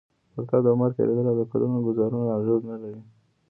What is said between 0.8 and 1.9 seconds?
تېرېدل او د کلونو